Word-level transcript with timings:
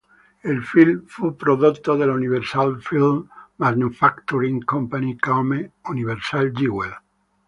Il 0.43 0.63
film 0.63 1.05
fu 1.05 1.35
prodotto 1.35 1.95
dalla 1.95 2.13
Universal 2.13 2.81
Film 2.81 3.29
Manufacturing 3.57 4.63
Company 4.63 5.15
come 5.15 5.73
Universal 5.89 6.49
Jewel. 6.53 6.97